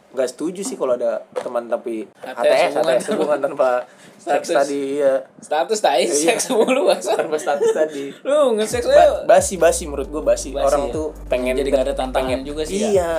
[0.09, 3.85] Gak setuju sih kalau ada teman tapi HTS, HTS, hubungan tanpa
[4.18, 5.21] seks tadi ya.
[5.37, 6.33] Status tai Iya.
[6.33, 6.88] seks mulu.
[6.90, 8.09] Tanpa status tadi.
[8.23, 9.07] Lu nge-seks Ba- aja.
[9.25, 10.51] basi-basi menurut gue basi.
[10.51, 10.92] Basi, Orang ya.
[10.92, 12.88] tuh pengen Jadi nggak ada tantangan juga sih ya.
[12.90, 13.12] Iya.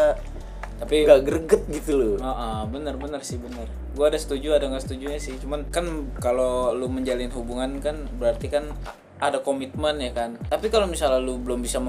[0.80, 2.15] Tapi Gak greget gitu loh.
[2.17, 3.67] Heeh, bener bener sih bener.
[3.93, 5.36] Gua ada setuju ada nggak setujunya sih.
[5.36, 5.84] Cuman kan
[6.17, 8.71] kalau lu menjalin hubungan kan berarti kan
[9.19, 10.39] ada komitmen ya kan.
[10.41, 11.84] Tapi kalau misalnya lu belum bisa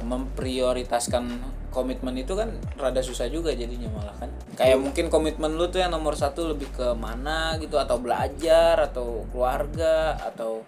[0.00, 1.24] memprioritaskan
[1.70, 4.30] komitmen itu kan rada susah juga jadinya malah kan.
[4.58, 9.24] Kayak mungkin komitmen lu tuh yang nomor satu lebih ke mana gitu atau belajar atau
[9.30, 10.66] keluarga atau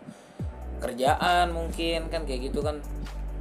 [0.78, 2.22] kerjaan mungkin kan?
[2.24, 2.78] Kayak gitu kan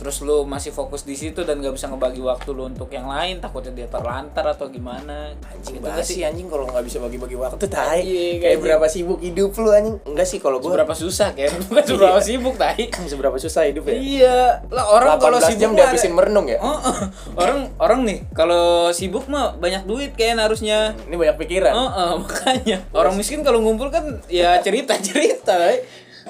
[0.01, 3.37] terus lu masih fokus di situ dan gak bisa ngebagi waktu lu untuk yang lain
[3.37, 5.29] takutnya dia terlantar atau gimana?
[5.45, 8.01] Anjing banget gak sih anjing kalau nggak bisa bagi-bagi waktu tai.
[8.01, 8.61] Kayak anjing.
[8.65, 10.01] berapa sibuk hidup lu anjing?
[10.09, 12.89] Enggak sih kalau gue seberapa susah kan bukan seberapa sibuk tai.
[13.11, 13.93] Seberapa susah hidup ya?
[13.93, 14.39] Iya.
[14.73, 16.57] Lah orang kalau 18 sibuk jam dihabisin merenung ya?
[16.57, 16.97] Oh, oh.
[17.37, 20.97] orang orang nih kalau sibuk mah banyak duit kayak harusnya.
[21.05, 21.77] Ini banyak pikiran.
[21.77, 22.81] Oh, oh, makanya.
[22.89, 25.77] Orang miskin kalau ngumpul kan ya cerita cerita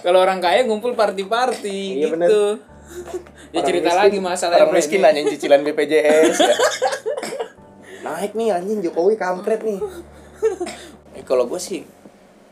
[0.02, 2.71] kalau orang kaya ngumpul party party Iya, gitu
[3.52, 6.56] ya Orang cerita miskin- lagi masalah orang miskin nanyain cicilan BPJS ya.
[8.06, 9.78] naik nih anjing Jokowi kampret nih.
[11.14, 11.86] Eh, kalau gue sih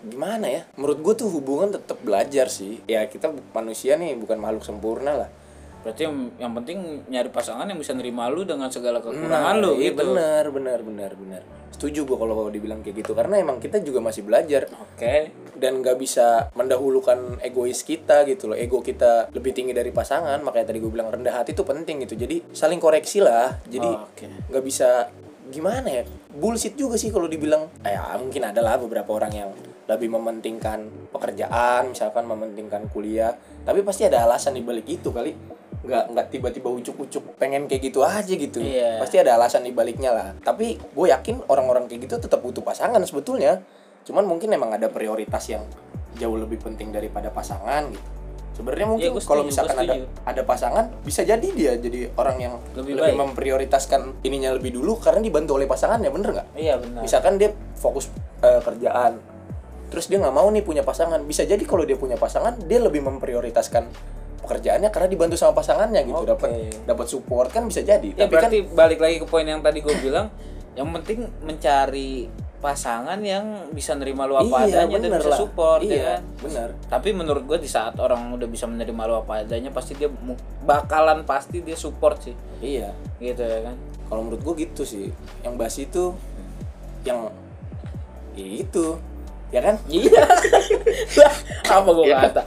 [0.01, 0.61] gimana ya?
[0.77, 2.79] Menurut gue tuh hubungan tetap belajar sih.
[2.85, 5.29] Ya kita manusia nih bukan makhluk sempurna lah.
[5.79, 9.95] Berarti yang, yang penting nyari pasangan yang bisa nerima lu dengan segala kekurangan lu iya
[9.95, 10.03] gitu.
[10.03, 14.25] benar benar benar benar setuju gue kalau dibilang kayak gitu karena emang kita juga masih
[14.25, 14.67] belajar.
[14.73, 15.31] Oke.
[15.59, 18.57] Dan nggak bisa mendahulukan egois kita gitu loh.
[18.57, 22.15] Ego kita lebih tinggi dari pasangan makanya tadi gue bilang rendah hati itu penting gitu.
[22.15, 23.59] Jadi saling koreksi lah.
[23.67, 24.27] Jadi Oh, oke.
[24.51, 25.11] nggak bisa
[25.49, 26.03] gimana ya?
[26.29, 27.67] Bullshit juga sih kalau dibilang.
[27.83, 29.49] Eh, ya mungkin ada lah beberapa orang yang
[29.89, 33.33] lebih mementingkan pekerjaan misalkan mementingkan kuliah.
[33.65, 35.33] Tapi pasti ada alasan di balik itu kali
[35.79, 38.59] nggak nggak tiba-tiba ucuk-ucuk pengen kayak gitu aja gitu.
[38.59, 38.99] Iya.
[38.99, 40.27] pasti ada alasan di baliknya lah.
[40.43, 43.63] Tapi gue yakin orang-orang kayak gitu tetap butuh pasangan sebetulnya.
[44.03, 45.63] Cuman mungkin emang ada prioritas yang
[46.19, 48.09] jauh lebih penting daripada pasangan gitu.
[48.59, 49.95] Sebenarnya mungkin Iya, gua kalau setuju, misalkan ada
[50.27, 53.23] ada pasangan bisa jadi dia jadi orang yang Lebih lebih, baik.
[53.23, 56.47] memprioritaskan ininya lebih dulu karena dibantu oleh pasangannya bener nggak?
[56.59, 56.99] Iya benar.
[57.07, 58.11] Misalkan dia fokus
[58.43, 59.15] eh, kerjaan
[59.89, 61.23] terus dia nggak mau nih punya pasangan.
[61.23, 63.87] Bisa jadi kalau dia punya pasangan dia lebih memprioritaskan
[64.49, 66.33] pekerjaannya karena dibantu sama pasangannya gitu Oke.
[66.33, 66.49] dapat
[66.89, 69.85] dapat support kan bisa jadi ya tapi kan berarti balik lagi ke poin yang tadi
[69.85, 70.33] gue bilang
[70.73, 72.25] yang penting mencari
[72.59, 76.21] pasangan yang bisa nerima lu apa iya, adanya dan bisa support ya iya kan?
[76.43, 80.11] bener Tapi menurut gue di saat orang udah bisa menerima lu apa adanya pasti dia
[80.67, 82.35] bakalan pasti dia support sih.
[82.59, 82.91] iya
[83.23, 83.75] Gitu ya kan.
[84.11, 85.07] kalau menurut gue gitu sih
[85.39, 86.11] yang basi itu
[87.07, 87.31] yang
[88.35, 88.99] ya itu
[89.49, 90.23] ya kan Iya.
[91.15, 91.33] Lah,
[91.75, 92.17] apa gue Iya.
[92.23, 92.43] kata?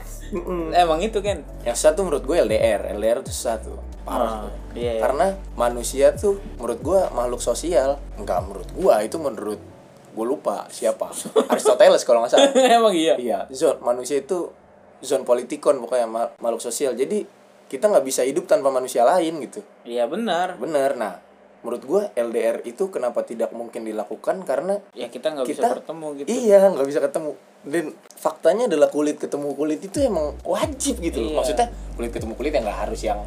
[0.73, 1.45] Emang itu kan.
[1.61, 4.51] yang satu menurut gue LDR LDR itu satu Ah, parah tuh.
[4.73, 4.99] iya, iya.
[4.99, 9.61] karena manusia tuh menurut gue makhluk sosial enggak menurut gue itu menurut
[10.09, 11.07] gue lupa siapa
[11.47, 13.15] Aristoteles kalau nggak salah Emang iya.
[13.15, 14.51] iya zone manusia itu
[14.99, 17.23] zone politikon pokoknya ma- makhluk sosial jadi
[17.65, 20.57] kita nggak bisa hidup tanpa manusia lain gitu Iya benar.
[20.57, 21.22] bener nah
[21.63, 24.43] menurut gue LDR itu kenapa tidak mungkin dilakukan?
[24.43, 26.27] Karena Ya kita nggak bisa kita bertemu gitu.
[26.27, 27.31] iya nggak bisa ketemu.
[27.63, 31.25] Dan faktanya adalah kulit ketemu kulit itu emang wajib gitu Iya.
[31.25, 33.23] loh maksudnya kulit ketemu kulit yang nggak harus yang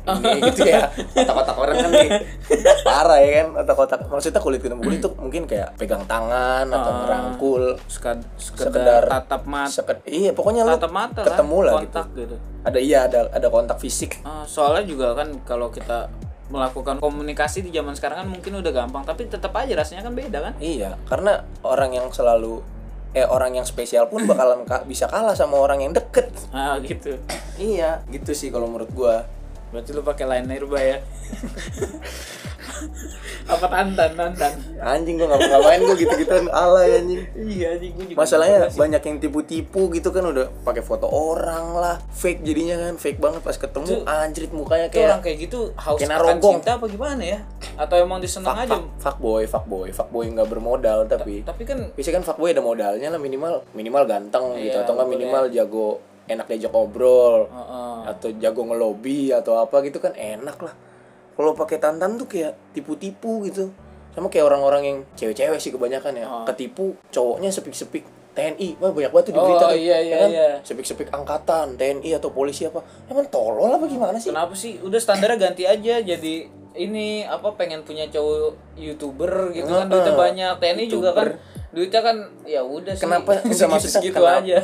[0.00, 0.88] ini gitu ya.
[1.12, 2.08] Otak-otak orang kan nih.
[2.88, 4.00] Parah ya kan otak-otak.
[4.06, 6.98] Maksudnya kulit ketemu kulit tuh mungkin kayak pegang tangan atau Ah.
[7.04, 12.18] ngerangkul Sekad- sekedar, Sekedar tatap mata, Seket- iya pokoknya tatap mata ketemu lah, kontak gitu.
[12.24, 12.36] Gitu.
[12.60, 14.22] ada iya ada ada kontak fisik.
[14.22, 16.08] Ah, soalnya juga kan kalau kita
[16.50, 20.38] melakukan komunikasi di zaman sekarang kan mungkin udah gampang tapi tetap aja rasanya kan beda
[20.42, 20.52] kan?
[20.58, 22.58] Iya karena orang yang selalu
[23.10, 26.30] eh orang yang spesial pun bakalan ka- bisa kalah sama orang yang deket.
[26.50, 27.14] Ah gitu.
[27.54, 29.26] Iya gitu sih kalau menurut gua.
[29.70, 30.98] Berarti lu pakai line nirba ya
[33.50, 37.20] apa tantan tantan anjing gua nggak ngapain gua gitu-gituan alay anjing.
[37.34, 41.96] Iya anjing gua juga masalahnya banyak yang tipu-tipu gitu kan udah pakai foto orang lah.
[42.10, 45.98] Fake jadinya kan fake banget pas ketemu anjrit mukanya itu orang kayak kayak gitu haus
[45.98, 46.54] kayak akan narogong.
[46.60, 47.38] cinta apa gimana ya?
[47.76, 48.72] Atau emang diseneng fuck, aja?
[48.76, 51.42] fuck, fuck boy fuck boy fuck boy nggak bermodal tapi.
[51.42, 55.08] tapi kan biasanya kan fuckboy ada modalnya lah minimal minimal ganteng gitu Iya, atau boleh.
[55.16, 55.88] minimal jago
[56.30, 57.98] enak diajak Heeh.
[58.06, 60.74] atau jago ngelobi atau apa gitu kan enak lah
[61.40, 63.72] kalau pakai tantan tuh kayak tipu-tipu gitu.
[64.10, 66.26] Sama kayak orang-orang yang cewek-cewek sih kebanyakan ya.
[66.26, 66.44] Oh.
[66.44, 69.74] ketipu cowoknya sepik-sepik TNI wah banyak banget tuh di Oh, berita tuh.
[69.74, 70.28] iya, ya iya, kan?
[70.30, 70.48] iya.
[70.62, 72.78] sepik-sepik angkatan TNI atau polisi apa.
[73.06, 74.30] Emang tolol apa gimana sih?
[74.30, 74.78] Kenapa sih?
[74.78, 75.98] Udah standarnya ganti aja.
[75.98, 79.90] Jadi ini apa pengen punya cowok youtuber gitu kan.
[79.90, 80.52] Duitnya banyak.
[80.58, 81.26] TNI juga kan.
[81.26, 81.48] YouTuber.
[81.70, 83.02] duitnya kan ya udah sih.
[83.02, 84.58] Kenapa segitu maksudnya segitu aja.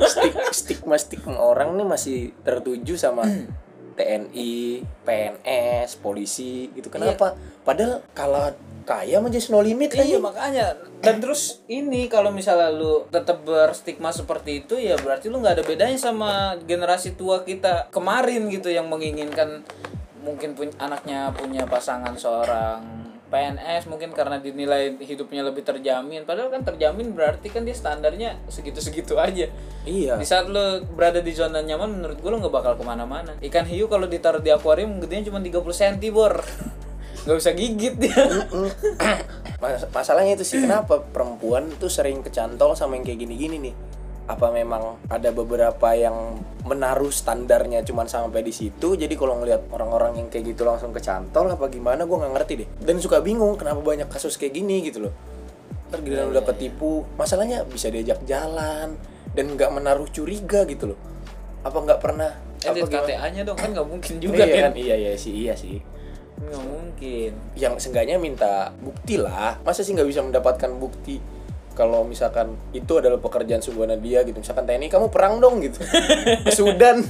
[0.52, 3.24] Stigma stigma orang nih masih tertuju sama
[3.94, 6.88] TNI, PNS, polisi gitu.
[6.88, 7.36] Kenapa?
[7.62, 8.50] Padahal kalau
[8.82, 10.18] kaya mah just no limit Iya aja.
[10.18, 10.66] makanya
[11.06, 15.64] dan terus ini kalau misalnya lu tetap berstigma seperti itu ya berarti lu nggak ada
[15.66, 19.62] bedanya sama generasi tua kita kemarin gitu yang menginginkan
[20.22, 23.01] mungkin pun anaknya punya pasangan seorang
[23.32, 26.28] PNS mungkin karena dinilai hidupnya lebih terjamin.
[26.28, 29.48] Padahal kan terjamin berarti kan dia standarnya segitu-segitu aja.
[29.82, 30.14] Iya.
[30.20, 33.32] di saat lo berada di zona nyaman menurut gue lo nggak bakal ke mana-mana.
[33.40, 36.36] Ikan hiu kalau ditaruh di akuarium gedenya cuma 30 cm bor.
[37.22, 38.18] Nggak bisa gigit dia.
[39.62, 43.74] Mas- masalahnya itu sih kenapa perempuan tuh sering kecantol sama yang kayak gini-gini nih.
[44.22, 48.94] Apa memang ada beberapa yang menaruh standarnya cuman sampai di situ?
[48.94, 52.68] Jadi kalau ngelihat orang-orang yang kayak gitu langsung kecantol apa gimana gue nggak ngerti deh.
[52.78, 55.14] Dan suka bingung kenapa banyak kasus kayak gini gitu loh.
[55.90, 57.02] Ntar giliran udah ketipu.
[57.18, 58.94] Masalahnya bisa diajak jalan
[59.34, 60.98] dan nggak menaruh curiga gitu loh.
[61.66, 62.30] Apa nggak pernah?
[62.62, 62.86] Eh, apa?
[62.86, 64.62] KTA-nya dong kan nggak mungkin juga iya kan.
[64.70, 64.72] kan?
[64.78, 65.82] Iya iya sih iya sih.
[66.38, 67.32] Nggak mungkin.
[67.58, 69.58] yang seenggaknya minta bukti lah.
[69.66, 71.18] Masa sih nggak bisa mendapatkan bukti
[71.72, 75.80] kalau misalkan itu adalah pekerjaan sungguhan dia gitu misalkan TNI kamu perang dong gitu
[76.38, 77.00] ke Sudan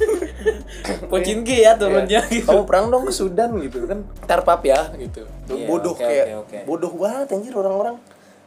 [1.10, 2.30] Pochinki ya turunnya Iya.
[2.32, 2.46] gitu.
[2.48, 6.26] kamu perang dong ke Sudan gitu kan ntar pap ya gitu Iya, bodoh oke, kayak
[6.32, 6.58] oke, oke.
[6.64, 7.96] bodoh banget anjir orang-orang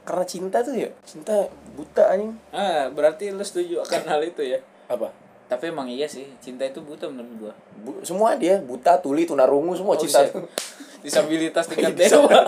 [0.02, 1.34] karena cinta tuh ya cinta
[1.74, 4.60] buta anjing Ah, berarti lu setuju akan hal itu ya.
[4.86, 5.12] apa
[5.46, 7.54] Tapi emang iya sih, cinta itu buta menurut gua.
[7.80, 10.42] Bu- semua dia buta tuli tunarungu semua Oh, cinta tuh
[11.06, 12.18] Disabilitas tingkat Bisa.
[12.18, 12.40] dewa.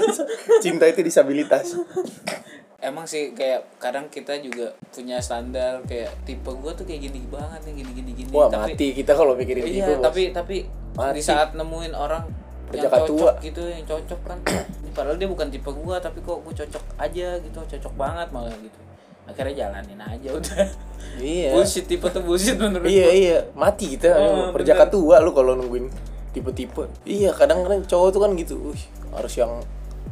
[0.64, 1.74] cinta itu disabilitas
[2.76, 7.66] Emang sih kayak kadang kita juga punya standar kayak tipe gua tuh kayak gini banget
[7.66, 8.30] nih gini gini gini.
[8.30, 10.04] wah tapi mati kita kalau mikirin iya, itu bos.
[10.06, 10.56] tapi tapi
[10.94, 11.18] Mati.
[11.18, 12.22] di saat nemuin orang
[12.70, 13.32] yang cocok tua.
[13.42, 14.38] gitu yang cocok kan
[14.92, 18.78] padahal dia bukan tipe gua tapi kok gua cocok aja gitu cocok banget malah gitu
[19.26, 20.64] akhirnya jalanin aja udah
[21.18, 23.12] iya bullshit tipe tuh bullshit menurut iya gua.
[23.16, 25.90] iya mati kita Oh, perjaka tua lu kalau nungguin
[26.36, 26.84] tipe-tipe.
[27.08, 28.82] Iya kadang-kadang cowok tuh kan gitu Wih,
[29.16, 29.64] harus yang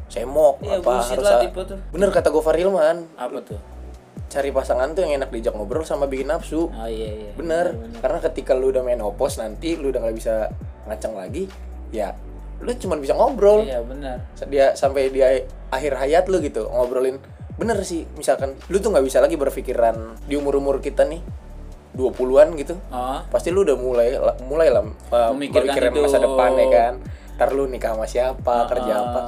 [0.09, 1.79] semok Iya, apa harus lah tipe tuh.
[1.93, 3.05] bener kata Gofar Hilman.
[3.21, 3.61] Apa tuh?
[4.33, 6.73] Cari pasangan tuh yang enak diajak ngobrol sama bikin nafsu.
[6.73, 7.77] Oh iya iya bener.
[8.01, 10.49] karena ketika lu udah main opos nanti lu udah nggak bisa
[10.89, 11.47] ngacang lagi
[11.93, 12.17] ya
[12.65, 13.63] lu cuma bisa ngobrol.
[13.69, 15.21] Iya benar dia sampai di
[15.69, 17.21] akhir hayat lu gitu ngobrolin.
[17.55, 21.21] Bener sih misalkan lu tuh nggak bisa lagi berpikiran di umur umur kita nih
[21.95, 22.75] 20-an gitu.
[22.89, 26.93] Oh pasti lu udah mulai mulai lah uh, Memikirkan masa depan ya kan.
[27.35, 29.03] Ntar lu nikah sama siapa kerja Ah.
[29.05, 29.23] apa.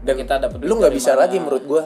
[0.00, 1.20] Dan Kita duit lu nggak bisa mana.
[1.24, 1.82] lagi menurut gua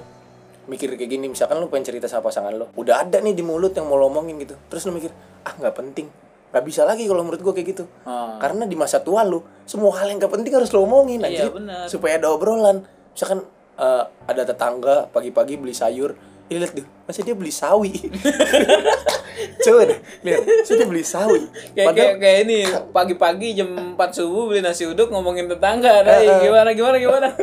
[0.67, 1.27] mikir kayak gini.
[1.27, 2.67] Misalkan lu pengen cerita sama pasangan lu.
[2.75, 4.55] Udah ada nih di mulut yang mau lo omongin gitu.
[4.69, 5.11] Terus lu mikir
[5.43, 6.07] ah nggak penting.
[6.49, 7.85] Nggak bisa lagi kalau menurut gua kayak gitu.
[8.03, 8.39] Ah.
[8.39, 11.49] karena di masa tua lu semua hal yang gak penting harus lo omongin Iya, anjir.
[11.53, 11.85] benar.
[11.87, 12.83] supaya ada obrolan.
[13.13, 13.43] Misalkan
[13.77, 16.17] eh, ada tetangga pagi-pagi beli sayur
[16.57, 17.93] lihat tuh masih dia beli sawi?
[19.65, 21.45] Coba deh lihat masih dia beli sawi?
[21.77, 22.59] Kayak kayak, kayak ini
[22.89, 26.01] pagi-pagi jam 4 subuh beli nasi uduk ngomongin tetangga.
[26.01, 26.49] Ada eh.
[26.49, 27.29] gimana gimana gimana?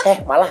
[0.00, 0.48] Eh malah.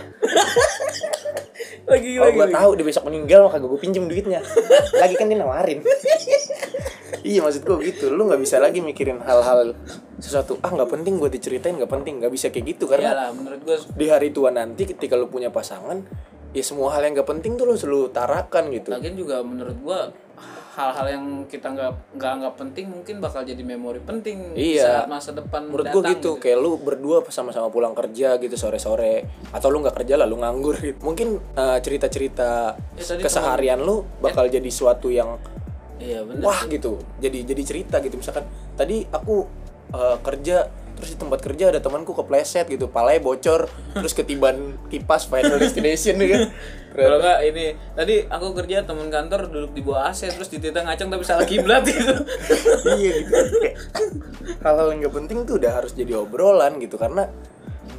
[1.90, 4.46] Lagi kalau lagi, gue tahu dia besok meninggal maka gue pinjem duitnya.
[4.94, 5.82] Lagi kan dia nawarin
[7.24, 8.12] iya maksud gue gitu.
[8.12, 9.76] Lu nggak bisa lagi mikirin hal-hal
[10.20, 10.60] sesuatu.
[10.62, 12.20] Ah nggak penting gue diceritain nggak penting.
[12.20, 15.50] Nggak bisa kayak gitu karena Iyalah, menurut gue di hari tua nanti ketika lu punya
[15.50, 16.04] pasangan
[16.50, 18.90] ya semua hal yang gak penting tuh lu selalu tarakan gitu.
[18.90, 20.10] Lagian juga menurut gua
[20.74, 25.04] hal-hal yang kita nggak nggak nggak penting mungkin bakal jadi memori penting Iya.
[25.04, 26.32] saat masa depan menurut gua datang gitu.
[26.40, 29.28] kayak lu berdua sama-sama pulang kerja gitu sore-sore.
[29.54, 30.98] Atau lu nggak kerja lah lu nganggur gitu.
[31.06, 35.38] Mungkin eh, cerita-cerita Ya, tadi keseharian lu bakal jadi suatu yang
[36.00, 37.00] iya benar wah gitu.
[37.20, 38.16] Jadi jadi cerita gitu.
[38.16, 39.46] Misalkan tadi aku
[39.92, 42.92] eh, kerja terus di tempat kerja ada temanku kepleset gitu.
[42.92, 46.36] Palanya bocor terus ketiban kipas final destination gitu.
[46.36, 46.52] Kan
[47.08, 51.08] kalau nggak ini tadi aku kerja temen kantor duduk di bawah AC terus dititah ngacang
[51.08, 52.16] tapi salah kiblat gitu.
[53.00, 53.36] Iya gitu.
[54.60, 57.00] Hal-hal yang gak penting tuh udah harus jadi obrolan gitu.
[57.00, 57.32] Karena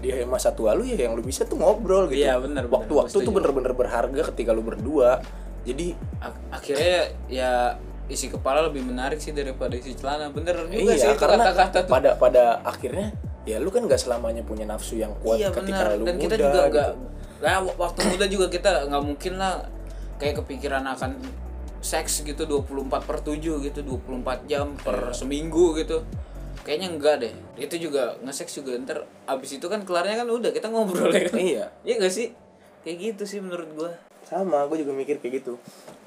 [0.00, 2.24] di masa tua lu ya yang lu bisa tuh ngobrol gitu.
[2.24, 2.72] Iya, bener, bener.
[2.72, 5.20] waktu-waktu tuh bener-bener berharga ketika lu berdua.
[5.64, 7.76] Jadi Ak- akhirnya ya
[8.10, 10.28] isi kepala lebih menarik sih daripada isi celana.
[10.34, 11.90] Bener juga iya sih karena kata-kata tuh.
[11.94, 13.14] pada pada akhirnya
[13.48, 16.24] ya lu kan gak selamanya punya nafsu yang kuat iya ketika benar lu dan muda
[16.28, 16.70] kita juga gitu.
[16.70, 16.90] nggak
[17.40, 19.54] nah, waktu muda juga kita nggak mungkin lah
[20.20, 21.16] kayak kepikiran akan
[21.80, 25.16] seks gitu 24 per 7 gitu 24 jam per Iya.
[25.16, 26.04] seminggu gitu.
[26.60, 27.32] Kayaknya enggak deh.
[27.56, 31.40] Itu juga nge-seks juga ntar abis itu kan kelarnya kan udah kita ngobrol ya kan.
[31.40, 31.64] Iya.
[31.88, 32.36] Iya gak sih?
[32.84, 33.96] Kayak gitu sih menurut gua.
[34.28, 35.56] Sama gue juga mikir kayak gitu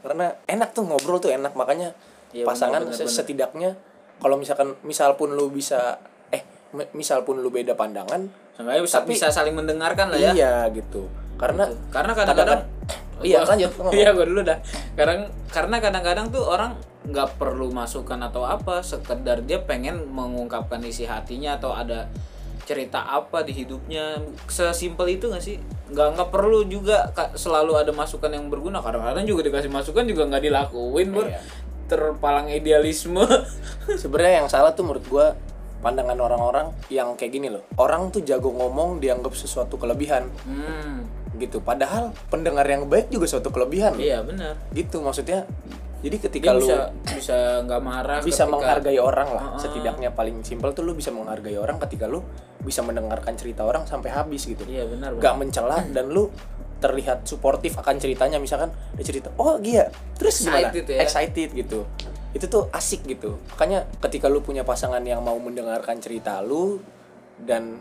[0.04, 1.52] karena enak tuh ngobrol tuh enak.
[1.54, 1.96] Makanya
[2.30, 3.14] Iya, pasangan se- benar.
[3.16, 3.70] setidaknya
[4.18, 5.98] kalau misalkan misal pun lu bisa
[6.30, 10.32] eh mi- misal pun lu beda pandangan Seenggaknya bisa, Tapi- bisa saling mendengarkan lah ya.
[10.32, 11.10] iya gitu.
[11.36, 12.62] Karena karena kadang-kadang
[13.26, 14.62] iya lanjut iya gue dulu dah.
[14.94, 21.04] Kadang karena kadang-kadang tuh orang nggak perlu masukan atau apa sekedar dia pengen mengungkapkan isi
[21.04, 22.08] hatinya atau ada
[22.64, 24.20] cerita apa di hidupnya.
[24.48, 25.60] Sesimpel itu nggak sih?
[25.92, 28.80] Nggak nggak perlu juga Kak, selalu ada masukan yang berguna.
[28.80, 31.28] Kadang-kadang juga dikasih masukan juga nggak dilakuin Bur.
[31.28, 31.42] Iya.
[31.84, 33.22] terpalang idealisme.
[34.02, 35.36] Sebenarnya yang salah tuh menurut gua
[35.84, 37.62] pandangan orang-orang yang kayak gini loh.
[37.76, 40.32] Orang tuh jago ngomong dianggap sesuatu kelebihan.
[40.48, 41.04] Hmm.
[41.36, 41.60] Gitu.
[41.60, 44.56] Padahal pendengar yang baik juga suatu kelebihan iya benar.
[44.72, 45.44] Gitu maksudnya
[46.04, 46.78] jadi dia ketika lu bisa
[47.16, 49.62] bisa nggak marah bisa ketika- menghargai orang lah Heeh.
[49.64, 52.20] setidaknya paling simpel tuh lu bisa menghargai orang ketika lu
[52.64, 54.64] bisa mendengarkan cerita orang sampai habis gitu.
[54.64, 55.24] Iya benar benar.
[55.24, 56.32] gak mencela dan lu
[56.80, 58.40] terlihat suportif akan ceritanya.
[58.40, 59.92] Misalkan dia cerita oh iya.
[60.16, 60.72] Terus gimana?
[60.72, 61.00] Excited ya.
[61.04, 61.80] excited gitu.
[62.32, 63.36] Itu tuh asik gitu.
[63.56, 66.80] Makanya ketika lu punya pasangan yang mau mendengarkan cerita lu
[67.40, 67.80] dan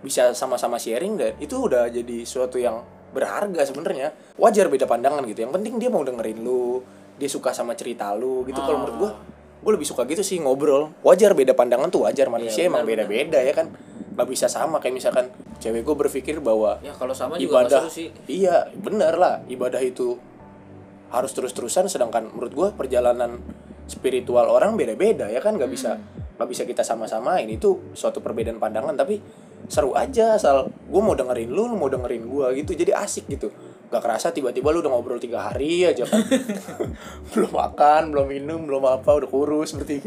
[0.00, 2.80] bisa sama-sama sharing dan itu udah jadi suatu yang
[3.16, 4.12] berharga sebenarnya.
[4.36, 5.48] Wajar beda pandangan gitu.
[5.48, 6.84] Yang penting dia mau dengerin lu
[7.20, 8.56] dia suka sama cerita lu gitu.
[8.56, 9.12] Kalau menurut gua
[9.60, 10.88] gue lebih suka gitu sih ngobrol.
[11.04, 13.68] Wajar beda pandangan tuh wajar manusia emang beda-beda ya kan?
[14.16, 15.28] Nggak bisa sama kayak misalkan
[15.60, 18.08] cewek gue berpikir bahwa ya kalau sama juga ibadah seru sih.
[18.24, 20.16] iya bener lah ibadah itu
[21.12, 23.36] harus terus-terusan sedangkan menurut gue perjalanan
[23.84, 25.60] spiritual orang beda-beda ya kan?
[25.60, 26.00] Nggak bisa
[26.40, 27.44] nggak bisa kita sama-samain.
[27.52, 29.20] Itu suatu perbedaan pandangan tapi
[29.68, 32.72] seru aja asal gue mau dengerin lu lu mau dengerin gue gitu.
[32.80, 33.52] Jadi asik gitu
[33.90, 36.22] gak kerasa tiba-tiba lu udah ngobrol tiga hari aja kan
[37.34, 39.98] belum makan belum minum belum apa udah kurus berarti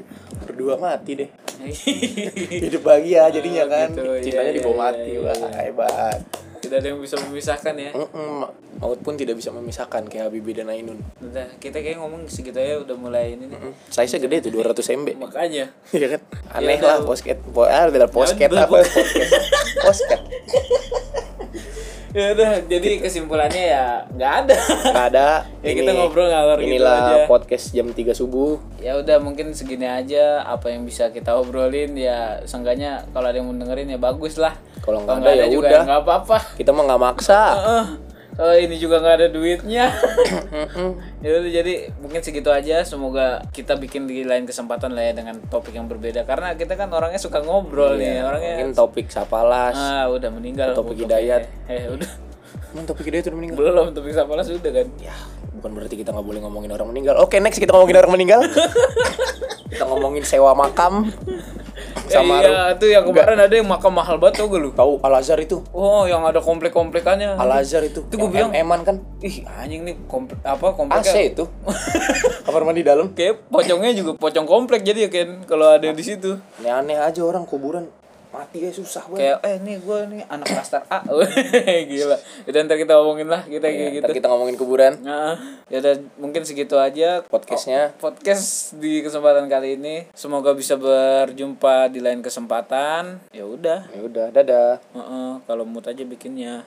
[0.47, 1.29] berdua mati deh
[2.63, 5.49] hidup bahagia jadinya Oh, kan gitu, iya, cintanya iya, dibawa iya, mati iya, wah iya.
[5.67, 6.19] hebat
[6.63, 8.39] tidak ada yang bisa memisahkan ya Mm-mm,
[8.79, 10.95] maut pun tidak bisa memisahkan kayak Habibie dan Ainun.
[11.19, 13.59] udah kita kayak ngomong segitu ya udah mulai ini nih
[13.91, 15.07] Size gede tuh 200 MB.
[15.19, 16.21] makanya Iya kan?
[16.55, 17.43] Aneh Ya, lah posket.
[17.43, 19.11] Po ah, posket apa podcast.
[19.83, 20.19] Posket.
[22.13, 25.27] ya udah jadi kesimpulannya ya nggak ada Nggak ada.
[25.63, 27.17] Ya, kita ngobrol ngalor gitu Inilah aja.
[27.25, 28.59] podcast jam 3 subuh.
[28.77, 33.47] ya udah mungkin segini aja apa yang bisa kita obrolin ya seenggaknya kalau ada yang
[33.47, 35.81] mau dengerin ya bagus lah Kalau nggak ada, ya juga udah.
[35.83, 37.39] nggak apa-apa Kita mah nggak maksa.
[37.55, 37.85] Heeh.
[38.33, 39.93] Kalau ini juga nggak ada duitnya
[41.23, 45.37] ya udah jadi mungkin segitu aja semoga kita bikin di lain kesempatan lah ya dengan
[45.43, 49.73] topik yang berbeda karena kita kan orangnya suka ngobrol nih orangnya Mungkin topik sapalas.
[49.73, 51.05] ah udah meninggal Topik.
[51.05, 51.45] Hidayat.
[51.71, 52.09] eh udah
[52.73, 53.57] Emang topik itu udah meninggal.
[53.59, 55.13] belum topik sapalas sudah kan Ya,
[55.53, 57.21] bukan berarti kita nggak boleh ngomongin orang meninggal.
[57.21, 58.41] Oke, next kita ngomongin orang meninggal.
[59.71, 61.13] kita ngomongin sewa makam.
[62.05, 65.13] Sama iya itu yang kemarin ada yang makam mahal banget tau gak lu tahu Al
[65.17, 65.63] Azhar itu.
[65.71, 68.03] oh yang ada komplek-komplekannya Al Azhar itu.
[68.05, 68.51] Itu Yang bilang.
[68.53, 68.95] eman kan.
[69.23, 71.43] ih anjing nih komplek apa kompleknya AC itu.
[72.45, 73.15] Kamar mandi dalam.
[73.15, 77.47] kayak pocongnya juga pocong komplek jadi ya kan kalau ada di situ Aneh-aneh aja orang
[77.47, 77.87] kuburan
[78.33, 79.37] mati ya susah banget.
[79.37, 81.05] kayak eh nih gue nih anak klaster A
[81.85, 84.93] gila udah ntar kita ngomongin lah kita kayak Ya, gitu ntar kita ngomongin kuburan.
[84.99, 85.37] nah
[85.69, 87.93] ya udah mungkin segitu aja Podcastnya.
[87.95, 94.27] podcast di kesempatan kali ini semoga bisa berjumpa di lain kesempatan ya udah Ya udah,
[94.31, 94.81] dadah.
[94.91, 96.65] Heeh, kalau mood aja bikinnya